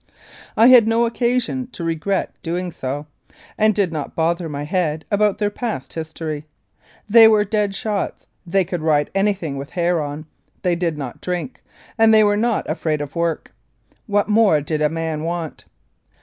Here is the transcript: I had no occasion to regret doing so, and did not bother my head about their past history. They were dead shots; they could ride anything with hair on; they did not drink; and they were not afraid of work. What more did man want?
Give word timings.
I 0.57 0.65
had 0.69 0.87
no 0.87 1.05
occasion 1.05 1.67
to 1.73 1.83
regret 1.83 2.33
doing 2.41 2.71
so, 2.71 3.05
and 3.55 3.75
did 3.75 3.93
not 3.93 4.15
bother 4.15 4.49
my 4.49 4.63
head 4.63 5.05
about 5.11 5.37
their 5.37 5.51
past 5.51 5.93
history. 5.93 6.47
They 7.07 7.27
were 7.27 7.43
dead 7.43 7.75
shots; 7.75 8.25
they 8.43 8.65
could 8.65 8.81
ride 8.81 9.11
anything 9.13 9.57
with 9.57 9.69
hair 9.69 10.01
on; 10.01 10.25
they 10.63 10.75
did 10.75 10.97
not 10.97 11.21
drink; 11.21 11.61
and 11.99 12.11
they 12.11 12.23
were 12.23 12.35
not 12.35 12.67
afraid 12.67 12.99
of 12.99 13.15
work. 13.15 13.53
What 14.07 14.27
more 14.27 14.59
did 14.59 14.79
man 14.91 15.21
want? 15.23 15.65